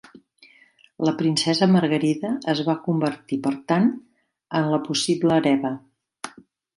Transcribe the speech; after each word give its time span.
La 1.07 1.11
princesa 1.17 1.67
Margarida 1.73 2.31
es 2.53 2.61
va 2.69 2.75
convertir, 2.87 3.39
per 3.43 3.51
tant, 3.73 3.85
en 4.61 4.71
la 4.73 4.81
possible 4.89 5.37
hereva. 5.43 5.73